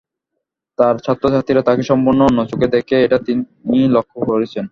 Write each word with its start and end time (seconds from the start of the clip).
তাঁর 0.79 0.95
ছাত্রছাত্রীরা 0.99 1.61
তাঁকে 1.61 1.83
সম্পূর্ণ 1.83 2.19
অন্য 2.21 2.39
চোখে 2.51 2.67
দেখে 2.67 2.95
এটা 3.05 3.17
তিনি 3.25 3.79
লক্ষ 3.95 4.13
করেছেন। 4.29 4.59